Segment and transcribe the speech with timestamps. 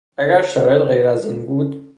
[0.17, 1.87] اگر شرایط غیر از این بود